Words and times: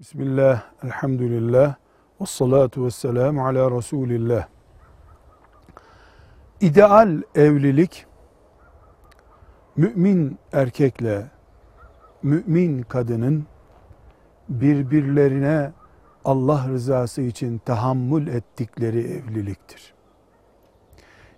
Bismillah, 0.00 0.62
elhamdülillah, 0.82 1.74
ve 2.20 2.26
salatu 2.26 2.84
ve 2.84 2.90
selamu 2.90 3.46
ala 3.46 3.70
Resulillah. 3.70 4.48
İdeal 6.60 7.22
evlilik, 7.34 8.06
mümin 9.76 10.38
erkekle 10.52 11.30
mümin 12.22 12.82
kadının 12.82 13.46
birbirlerine 14.48 15.72
Allah 16.24 16.68
rızası 16.68 17.22
için 17.22 17.58
tahammül 17.58 18.26
ettikleri 18.26 19.00
evliliktir. 19.00 19.94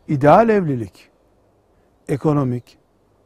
İdeal 0.08 0.48
evlilik, 0.48 1.10
ekonomik, 2.08 2.78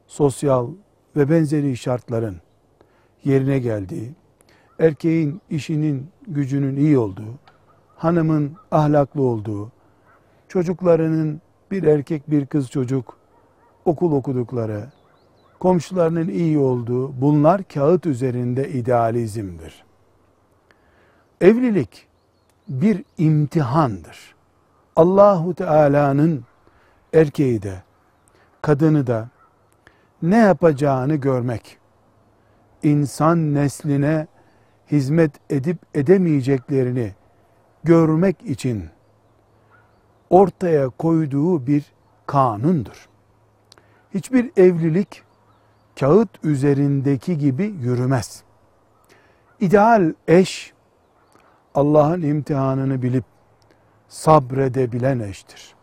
sosyal 0.06 0.70
ve 1.16 1.30
benzeri 1.30 1.76
şartların 1.76 2.40
yerine 3.24 3.58
geldiği, 3.58 4.14
erkeğin 4.78 5.40
işinin 5.50 6.08
gücünün 6.26 6.76
iyi 6.76 6.98
olduğu, 6.98 7.38
hanımın 7.96 8.52
ahlaklı 8.70 9.22
olduğu, 9.22 9.72
çocuklarının 10.48 11.40
bir 11.70 11.82
erkek 11.82 12.30
bir 12.30 12.46
kız 12.46 12.70
çocuk 12.70 13.16
okul 13.84 14.12
okudukları, 14.12 14.86
komşularının 15.60 16.28
iyi 16.28 16.58
olduğu 16.58 17.20
bunlar 17.20 17.62
kağıt 17.62 18.06
üzerinde 18.06 18.68
idealizmdir. 18.68 19.84
Evlilik 21.40 22.06
bir 22.68 23.04
imtihandır. 23.18 24.34
Allahu 24.96 25.54
Teala'nın 25.54 26.44
erkeği 27.12 27.62
de 27.62 27.82
kadını 28.62 29.06
da 29.06 29.28
ne 30.22 30.36
yapacağını 30.36 31.14
görmek, 31.14 31.78
insan 32.82 33.54
nesline 33.54 34.26
hizmet 34.90 35.32
edip 35.50 35.78
edemeyeceklerini 35.94 37.12
görmek 37.84 38.42
için 38.42 38.84
ortaya 40.30 40.88
koyduğu 40.88 41.66
bir 41.66 41.84
kanundur. 42.26 43.08
Hiçbir 44.14 44.50
evlilik 44.56 45.22
kağıt 46.00 46.44
üzerindeki 46.44 47.38
gibi 47.38 47.64
yürümez. 47.64 48.42
İdeal 49.60 50.12
eş 50.28 50.72
Allah'ın 51.74 52.22
imtihanını 52.22 53.02
bilip 53.02 53.24
sabredebilen 54.08 55.18
eştir. 55.18 55.74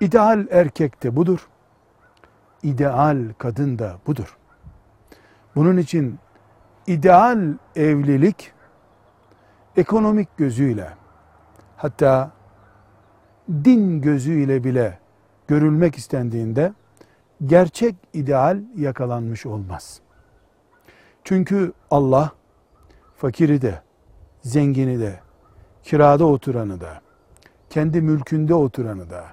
İdeal 0.00 0.46
erkek 0.50 1.02
de 1.02 1.16
budur. 1.16 1.48
İdeal 2.62 3.18
kadın 3.38 3.78
da 3.78 3.96
budur. 4.06 4.36
Bunun 5.56 5.76
için 5.76 6.18
ideal 6.86 7.54
evlilik 7.76 8.52
ekonomik 9.76 10.36
gözüyle 10.36 10.88
hatta 11.76 12.30
din 13.64 14.00
gözüyle 14.00 14.64
bile 14.64 14.98
görülmek 15.48 15.96
istendiğinde 15.96 16.72
gerçek 17.46 17.94
ideal 18.12 18.60
yakalanmış 18.76 19.46
olmaz. 19.46 20.00
Çünkü 21.24 21.72
Allah 21.90 22.32
fakiri 23.16 23.62
de, 23.62 23.82
zengini 24.42 25.00
de, 25.00 25.20
kirada 25.82 26.24
oturanı 26.24 26.80
da, 26.80 27.00
kendi 27.70 28.00
mülkünde 28.00 28.54
oturanı 28.54 29.10
da, 29.10 29.24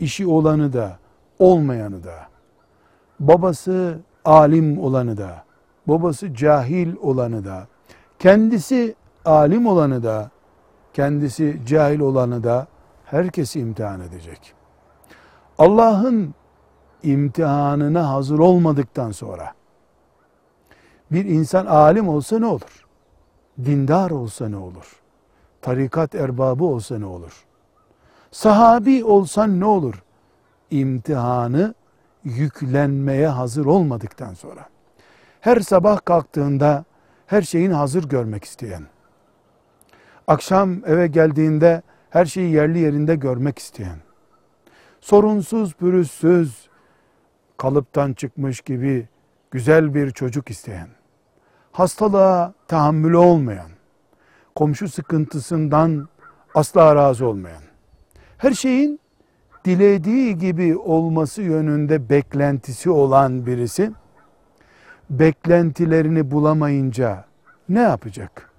işi 0.00 0.26
olanı 0.26 0.72
da, 0.72 0.98
olmayanı 1.38 2.04
da, 2.04 2.28
babası 3.20 3.98
alim 4.24 4.78
olanı 4.78 5.16
da, 5.16 5.44
babası 5.88 6.34
cahil 6.34 6.96
olanı 7.02 7.44
da, 7.44 7.66
kendisi 8.18 8.94
alim 9.24 9.66
olanı 9.66 10.02
da, 10.02 10.30
kendisi 10.92 11.60
cahil 11.66 12.00
olanı 12.00 12.44
da 12.44 12.66
herkesi 13.04 13.60
imtihan 13.60 14.00
edecek. 14.00 14.54
Allah'ın 15.58 16.34
imtihanına 17.02 18.10
hazır 18.10 18.38
olmadıktan 18.38 19.10
sonra 19.10 19.52
bir 21.10 21.24
insan 21.24 21.66
alim 21.66 22.08
olsa 22.08 22.38
ne 22.38 22.46
olur? 22.46 22.86
Dindar 23.64 24.10
olsa 24.10 24.48
ne 24.48 24.56
olur? 24.56 25.00
Tarikat 25.62 26.14
erbabı 26.14 26.64
olsa 26.64 26.98
ne 26.98 27.06
olur? 27.06 27.44
Sahabi 28.30 29.04
olsan 29.04 29.60
ne 29.60 29.64
olur? 29.64 30.02
İmtihanı 30.70 31.74
yüklenmeye 32.24 33.28
hazır 33.28 33.66
olmadıktan 33.66 34.34
sonra 34.34 34.66
her 35.40 35.60
sabah 35.60 36.04
kalktığında 36.04 36.84
her 37.26 37.42
şeyin 37.42 37.70
hazır 37.70 38.04
görmek 38.08 38.44
isteyen, 38.44 38.82
akşam 40.26 40.84
eve 40.86 41.06
geldiğinde 41.06 41.82
her 42.10 42.24
şeyi 42.26 42.52
yerli 42.52 42.78
yerinde 42.78 43.16
görmek 43.16 43.58
isteyen, 43.58 43.98
sorunsuz 45.00 45.74
pürüzsüz, 45.74 46.68
kalıptan 47.56 48.12
çıkmış 48.12 48.60
gibi 48.60 49.08
güzel 49.50 49.94
bir 49.94 50.10
çocuk 50.10 50.50
isteyen, 50.50 50.88
hastalığa 51.72 52.52
tahammülü 52.68 53.16
olmayan, 53.16 53.70
komşu 54.54 54.88
sıkıntısından 54.88 56.08
asla 56.54 56.96
razı 56.96 57.26
olmayan, 57.26 57.62
her 58.38 58.52
şeyin 58.52 59.00
dilediği 59.64 60.38
gibi 60.38 60.76
olması 60.76 61.42
yönünde 61.42 62.08
beklentisi 62.08 62.90
olan 62.90 63.46
birisi, 63.46 63.92
beklentilerini 65.10 66.30
bulamayınca 66.30 67.24
ne 67.68 67.80
yapacak? 67.80 68.50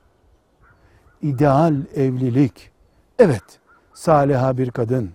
İdeal 1.21 1.75
evlilik, 1.95 2.71
evet 3.19 3.59
saliha 3.93 4.57
bir 4.57 4.71
kadın, 4.71 5.09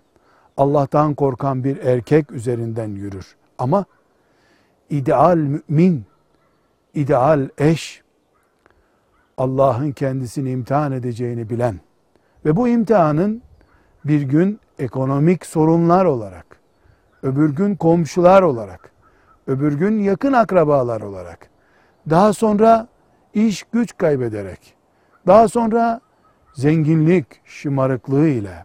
Allah'tan 0.57 1.15
korkan 1.15 1.65
bir 1.65 1.77
erkek 1.77 2.33
üzerinden 2.33 2.89
yürür. 2.89 3.37
Ama 3.59 3.85
ideal 4.91 5.37
mümin, 5.37 6.05
ideal 6.95 7.49
eş, 7.59 8.03
Allah'ın 9.39 9.93
kendisini 9.93 10.51
imtihan 10.51 10.93
edeceğini 10.93 11.51
bilen 11.51 11.81
ve 12.45 12.57
bu 12.57 12.69
imtihanın 12.69 13.43
bir 14.05 14.23
gün 14.23 14.61
ekonomik 14.79 15.47
sorunlar 15.47 16.05
olarak, 16.05 16.47
öbür 17.23 17.51
gün 17.51 17.77
komşular 17.77 18.43
olarak, 18.43 18.94
öbür 19.47 19.73
gün 19.73 19.99
yakın 19.99 20.33
akrabalar 20.33 21.01
olarak, 21.01 21.49
daha 22.11 22.33
sonra 22.33 22.89
iş 23.35 23.63
güç 23.63 23.97
kaybederek, 23.97 24.75
daha 25.27 25.49
sonra 25.49 26.01
zenginlik 26.55 27.27
şımarıklığı 27.45 28.29
ile, 28.29 28.65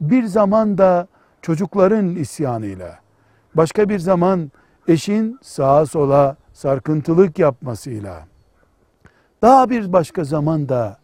bir 0.00 0.24
zaman 0.24 0.78
da 0.78 1.06
çocukların 1.42 2.16
isyanıyla, 2.16 2.98
başka 3.54 3.88
bir 3.88 3.98
zaman 3.98 4.52
eşin 4.88 5.38
sağa 5.42 5.86
sola 5.86 6.36
sarkıntılık 6.52 7.38
yapmasıyla, 7.38 8.26
daha 9.42 9.70
bir 9.70 9.92
başka 9.92 10.24
zaman 10.24 10.68
da 10.68 10.98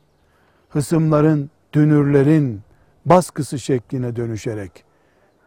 hısımların, 0.68 1.50
dünürlerin 1.72 2.60
baskısı 3.06 3.58
şekline 3.58 4.16
dönüşerek 4.16 4.84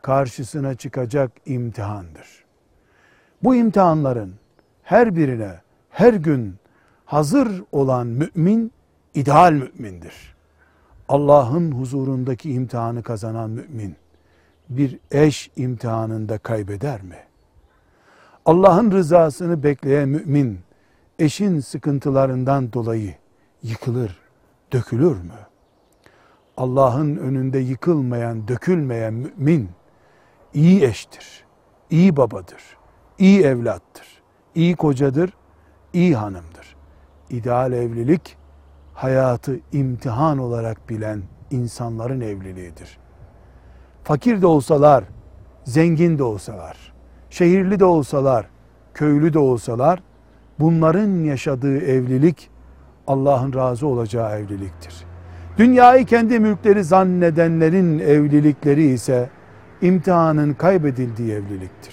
karşısına 0.01 0.75
çıkacak 0.75 1.31
imtihandır. 1.45 2.42
Bu 3.43 3.55
imtihanların 3.55 4.33
her 4.83 5.15
birine 5.15 5.59
her 5.89 6.13
gün 6.13 6.55
hazır 7.05 7.63
olan 7.71 8.07
mümin 8.07 8.71
ideal 9.13 9.53
mümindir. 9.53 10.35
Allah'ın 11.09 11.71
huzurundaki 11.71 12.51
imtihanı 12.53 13.03
kazanan 13.03 13.49
mümin 13.49 13.95
bir 14.69 14.99
eş 15.11 15.51
imtihanında 15.55 16.37
kaybeder 16.37 17.01
mi? 17.01 17.17
Allah'ın 18.45 18.91
rızasını 18.91 19.63
bekleyen 19.63 20.09
mümin 20.09 20.59
eşin 21.19 21.59
sıkıntılarından 21.59 22.73
dolayı 22.73 23.15
yıkılır, 23.63 24.19
dökülür 24.73 25.15
mü? 25.15 25.39
Allah'ın 26.57 27.15
önünde 27.15 27.59
yıkılmayan, 27.59 28.47
dökülmeyen 28.47 29.13
mümin 29.13 29.69
iyi 30.53 30.83
eştir, 30.83 31.45
iyi 31.89 32.17
babadır, 32.17 32.77
iyi 33.19 33.41
evlattır, 33.41 34.07
iyi 34.55 34.75
kocadır, 34.75 35.33
iyi 35.93 36.15
hanımdır. 36.15 36.75
İdeal 37.29 37.73
evlilik 37.73 38.37
hayatı 38.93 39.59
imtihan 39.71 40.37
olarak 40.37 40.89
bilen 40.89 41.21
insanların 41.51 42.21
evliliğidir. 42.21 42.97
Fakir 44.03 44.41
de 44.41 44.47
olsalar, 44.47 45.03
zengin 45.63 46.17
de 46.17 46.23
olsalar, 46.23 46.93
şehirli 47.29 47.79
de 47.79 47.85
olsalar, 47.85 48.47
köylü 48.93 49.33
de 49.33 49.39
olsalar 49.39 50.03
bunların 50.59 51.23
yaşadığı 51.23 51.77
evlilik 51.77 52.49
Allah'ın 53.07 53.53
razı 53.53 53.87
olacağı 53.87 54.39
evliliktir. 54.39 55.05
Dünyayı 55.57 56.05
kendi 56.05 56.39
mülkleri 56.39 56.83
zannedenlerin 56.83 57.99
evlilikleri 57.99 58.83
ise 58.83 59.29
imtihanın 59.81 60.53
kaybedildiği 60.53 61.31
evliliktir. 61.31 61.92